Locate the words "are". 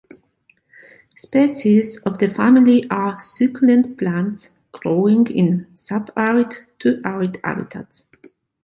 2.89-3.19